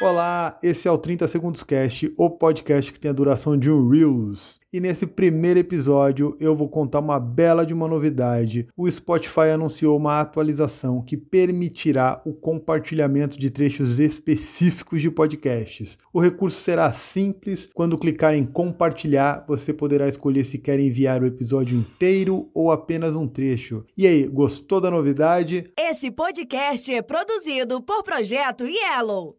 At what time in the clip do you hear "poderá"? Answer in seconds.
19.72-20.06